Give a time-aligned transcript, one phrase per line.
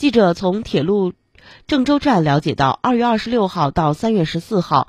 [0.00, 1.12] 记者从铁路
[1.66, 4.88] 郑州站了解到，二月二十六号到三月十四号，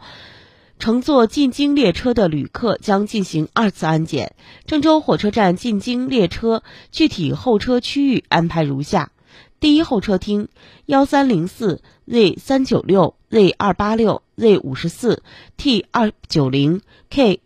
[0.79, 4.33] 乘坐进京列车的旅客将进行二次安检。
[4.65, 6.63] 郑州火车站进京列车
[6.93, 9.11] 具体候车区域安排如下：
[9.59, 10.47] 第一候车厅
[10.85, 15.23] 幺三零四 Z 三九六 Z 二八六 Z 五十四
[15.57, 17.41] T 二九零 K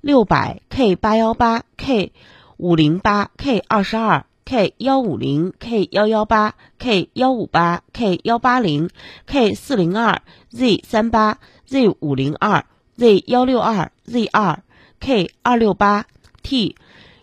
[0.00, 2.12] 六百 K 八幺八 K
[2.56, 4.26] 五零八 K 二十二。
[4.46, 8.88] K 幺五零 K 幺幺八 K 幺五八 K 幺八零
[9.26, 12.64] K 四零二 Z 三八 Z 五零二
[12.96, 14.62] Z 幺六二 Z 二
[15.00, 16.06] K 二六八
[16.44, 16.76] T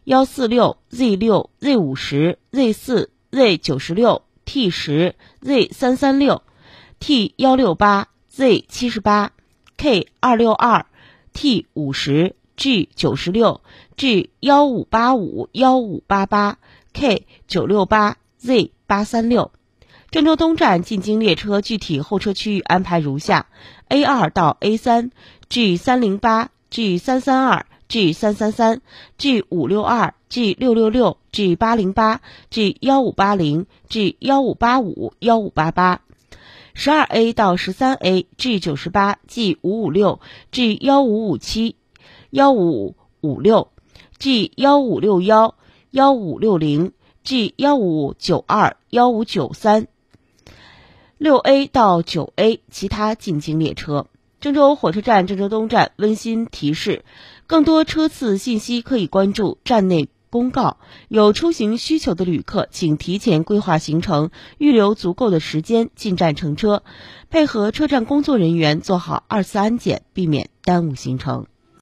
[0.04, 6.44] 幺四六 Z 六 Z 五十 Z 四 Z 九十六 T 十 Z 三三六
[7.00, 9.32] T 幺六八 Z 七十八
[9.78, 10.86] K 二六二
[11.32, 12.36] T 五十。
[12.56, 13.62] G 九十六
[13.98, 16.58] G 幺五八五幺五八八
[16.94, 19.52] K 九六八 Z 八三六，
[20.12, 23.48] 郑州东站进京列车具体候车区域安排如下
[23.90, 25.12] ：A 二到 A 三
[25.50, 28.82] ，G 三零八、G 三三二、G 三三三、
[29.18, 36.02] G 五六二、G 六六六、G 八零八、G 幺五八零、G 幺五八五、幺五八八。
[36.76, 40.20] 十二 A 到十三 A，G 九十八、G 五五六、
[40.52, 41.76] G 幺五五七、
[42.34, 43.68] 幺五五六、
[44.18, 45.54] G 幺五六幺。
[45.92, 49.88] 幺五六零 G 幺五九二幺五九三
[51.20, 54.08] 六 A 到九 A 其他进京列车。
[54.42, 57.06] 郑州火车站郑州东站温馨提示：
[57.46, 60.78] 更多车次信息可以关注站内公告。
[61.10, 66.82] 有出行需求的旅客，请提前规划行程，预留足够的时间进站乘车，
[67.30, 71.46] 配合车站工作人员做好二次安检，避免耽误行程。